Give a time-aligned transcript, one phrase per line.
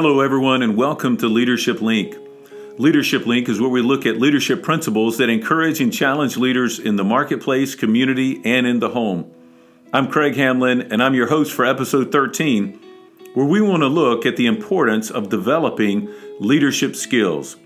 [0.00, 2.16] Hello, everyone, and welcome to Leadership Link.
[2.78, 6.94] Leadership Link is where we look at leadership principles that encourage and challenge leaders in
[6.94, 9.28] the marketplace, community, and in the home.
[9.92, 12.78] I'm Craig Hamlin, and I'm your host for episode 13,
[13.34, 16.08] where we want to look at the importance of developing
[16.38, 17.56] leadership skills.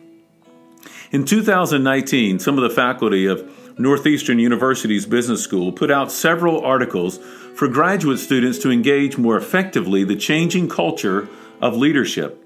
[1.11, 7.19] In 2019, some of the faculty of Northeastern University's Business School put out several articles
[7.55, 11.29] for graduate students to engage more effectively the changing culture
[11.63, 12.45] of leadership.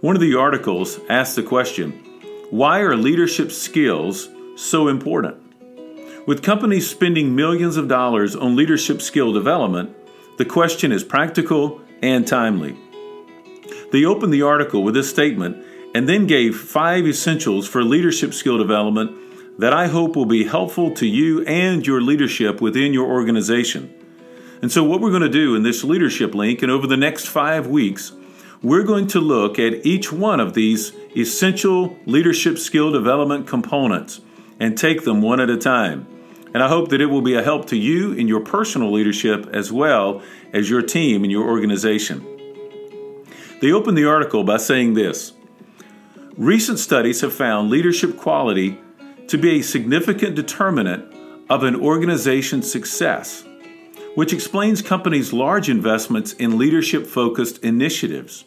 [0.00, 1.92] One of the articles asked the question
[2.50, 5.36] Why are leadership skills so important?
[6.26, 9.94] With companies spending millions of dollars on leadership skill development,
[10.38, 12.76] the question is practical and timely.
[13.92, 18.56] They opened the article with this statement and then gave five essentials for leadership skill
[18.56, 23.92] development that I hope will be helpful to you and your leadership within your organization.
[24.62, 27.26] And so, what we're going to do in this leadership link and over the next
[27.26, 28.12] five weeks,
[28.62, 34.20] we're going to look at each one of these essential leadership skill development components
[34.58, 36.06] and take them one at a time.
[36.52, 39.48] And I hope that it will be a help to you in your personal leadership
[39.52, 42.26] as well as your team and your organization.
[43.62, 45.32] They open the article by saying this
[46.36, 48.78] Recent studies have found leadership quality
[49.28, 51.14] to be a significant determinant
[51.48, 53.44] of an organization's success,
[54.14, 58.44] which explains companies' large investments in leadership focused initiatives.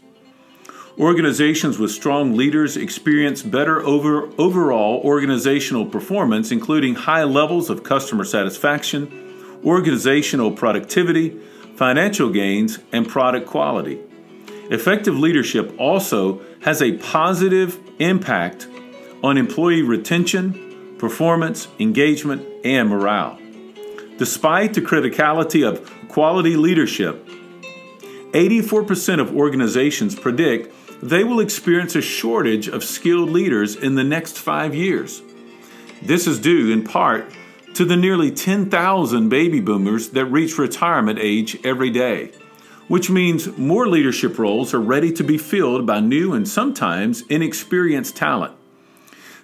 [0.99, 8.23] Organizations with strong leaders experience better over, overall organizational performance, including high levels of customer
[8.23, 11.39] satisfaction, organizational productivity,
[11.75, 13.99] financial gains, and product quality.
[14.69, 18.67] Effective leadership also has a positive impact
[19.23, 23.39] on employee retention, performance, engagement, and morale.
[24.19, 27.27] Despite the criticality of quality leadership,
[28.33, 34.37] 84% of organizations predict they will experience a shortage of skilled leaders in the next
[34.37, 35.21] five years.
[36.02, 37.30] This is due in part
[37.73, 42.31] to the nearly 10,000 baby boomers that reach retirement age every day,
[42.87, 48.15] which means more leadership roles are ready to be filled by new and sometimes inexperienced
[48.15, 48.55] talent.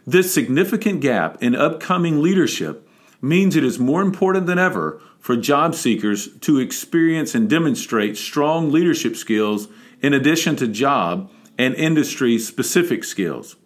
[0.08, 2.88] This significant gap in upcoming leadership
[3.22, 8.72] means it is more important than ever for job seekers to experience and demonstrate strong
[8.72, 9.68] leadership skills
[10.02, 13.58] in addition to job and industry specific skills.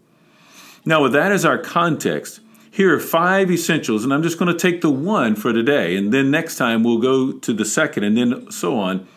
[0.83, 4.59] Now, with that as our context, here are five essentials, and I'm just going to
[4.59, 8.17] take the one for today, and then next time we'll go to the second, and
[8.17, 9.07] then so on.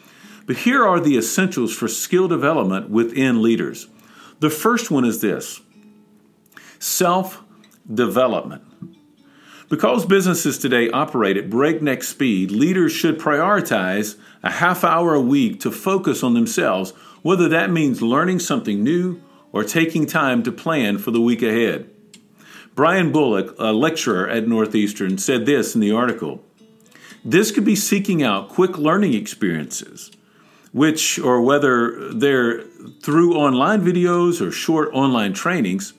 [0.46, 3.88] But here are the essentials for skill development within leaders.
[4.40, 5.62] The first one is this
[6.78, 7.42] self
[7.92, 8.62] development.
[9.68, 15.58] Because businesses today operate at breakneck speed, leaders should prioritize a half hour a week
[15.60, 16.92] to focus on themselves
[17.26, 19.20] whether that means learning something new
[19.50, 21.90] or taking time to plan for the week ahead.
[22.76, 26.44] Brian Bullock, a lecturer at Northeastern, said this in the article
[27.24, 30.12] This could be seeking out quick learning experiences,
[30.70, 32.62] which, or whether they're
[33.02, 35.94] through online videos or short online trainings.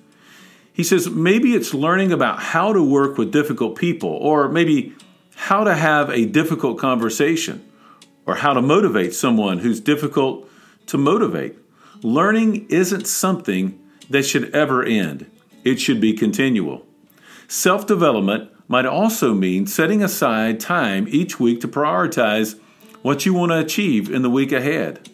[0.72, 4.96] He says maybe it's learning about how to work with difficult people, or maybe
[5.36, 7.70] how to have a difficult conversation,
[8.26, 10.48] or how to motivate someone who's difficult
[10.88, 11.56] to motivate.
[12.02, 15.30] Learning isn't something that should ever end,
[15.64, 16.86] it should be continual.
[17.48, 22.60] Self development might also mean setting aside time each week to prioritize
[23.02, 25.10] what you want to achieve in the week ahead.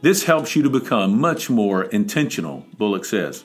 [0.00, 3.44] This helps you to become much more intentional, Bullock says.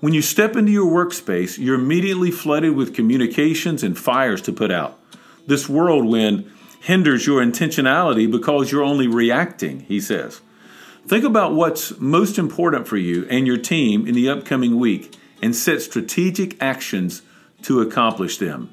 [0.00, 4.70] When you step into your workspace, you're immediately flooded with communications and fires to put
[4.70, 4.98] out.
[5.46, 6.50] This whirlwind
[6.80, 10.40] hinders your intentionality because you're only reacting, he says.
[11.06, 15.54] Think about what's most important for you and your team in the upcoming week and
[15.54, 17.20] set strategic actions
[17.62, 18.72] to accomplish them.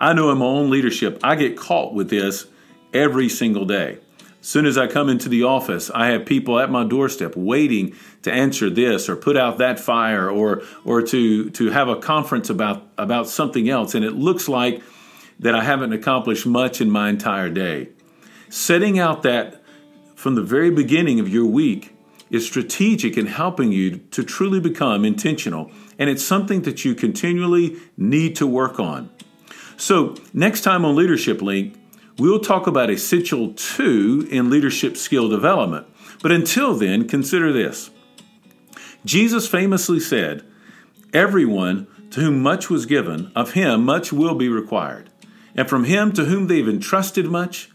[0.00, 2.46] I know in my own leadership, I get caught with this
[2.94, 3.98] every single day.
[4.40, 7.94] As soon as I come into the office, I have people at my doorstep waiting
[8.22, 12.50] to answer this or put out that fire or or to to have a conference
[12.50, 14.82] about about something else and it looks like
[15.38, 17.90] that I haven't accomplished much in my entire day.
[18.48, 19.61] Setting out that
[20.22, 21.96] from the very beginning of your week
[22.30, 25.68] is strategic in helping you to truly become intentional.
[25.98, 29.10] And it's something that you continually need to work on.
[29.76, 31.74] So, next time on Leadership Link,
[32.18, 35.88] we'll talk about essential two in leadership skill development.
[36.22, 37.90] But until then, consider this
[39.04, 40.44] Jesus famously said,
[41.12, 45.10] Everyone to whom much was given, of him much will be required.
[45.56, 47.72] And from him to whom they've entrusted much,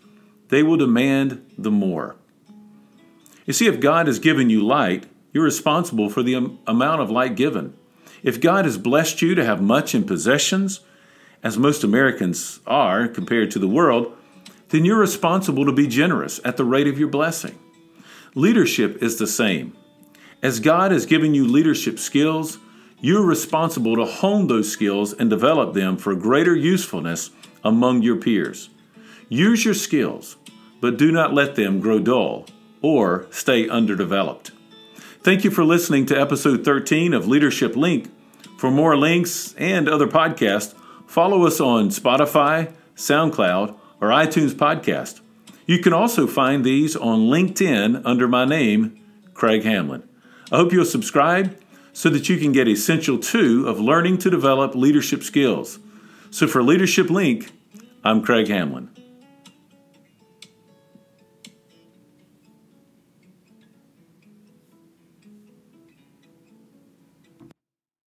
[0.48, 2.16] they will demand the more.
[3.48, 7.10] You see, if God has given you light, you're responsible for the am- amount of
[7.10, 7.74] light given.
[8.22, 10.82] If God has blessed you to have much in possessions,
[11.42, 14.14] as most Americans are compared to the world,
[14.70, 17.58] then you're responsible to be generous at the rate of your blessing.
[18.36, 19.76] Leadership is the same.
[20.44, 22.58] As God has given you leadership skills,
[23.00, 27.30] you're responsible to hone those skills and develop them for greater usefulness
[27.64, 28.70] among your peers.
[29.30, 30.36] Use your skills,
[30.82, 32.46] but do not let them grow dull
[32.82, 34.52] or stay underdeveloped.
[35.22, 38.10] Thank you for listening to episode 13 of Leadership Link.
[38.58, 40.74] For more links and other podcasts,
[41.06, 45.22] follow us on Spotify, SoundCloud, or iTunes Podcast.
[45.66, 49.00] You can also find these on LinkedIn under my name,
[49.34, 50.08] Craig Hamlin.
[50.52, 51.60] I hope you'll subscribe
[51.92, 55.80] so that you can get Essential 2 of learning to develop leadership skills.
[56.32, 57.52] So for Leadership Link,
[58.04, 58.90] I'm Craig Hamlin.